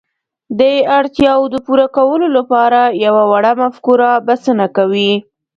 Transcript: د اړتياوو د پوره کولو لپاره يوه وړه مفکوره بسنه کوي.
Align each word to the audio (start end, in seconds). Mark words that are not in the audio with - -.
د 0.59 0.61
اړتياوو 0.97 1.51
د 1.53 1.55
پوره 1.65 1.87
کولو 1.97 2.27
لپاره 2.37 2.79
يوه 3.05 3.23
وړه 3.31 3.51
مفکوره 3.61 4.09
بسنه 4.27 4.65
کوي. 4.77 5.11